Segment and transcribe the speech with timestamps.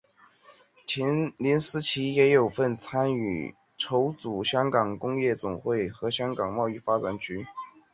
[1.37, 7.45] 林思齐也有份参与筹组香港工业总会和香港贸易发展局。